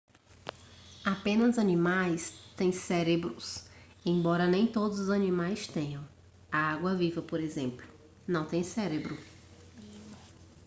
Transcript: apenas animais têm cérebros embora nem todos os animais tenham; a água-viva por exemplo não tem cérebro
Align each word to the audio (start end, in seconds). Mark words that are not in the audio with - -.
apenas 1.05 1.59
animais 1.59 2.33
têm 2.57 2.71
cérebros 2.71 3.63
embora 4.03 4.47
nem 4.47 4.65
todos 4.65 4.99
os 4.99 5.11
animais 5.11 5.67
tenham; 5.67 6.03
a 6.51 6.57
água-viva 6.71 7.21
por 7.21 7.39
exemplo 7.39 7.85
não 8.27 8.43
tem 8.47 8.63
cérebro 8.63 9.15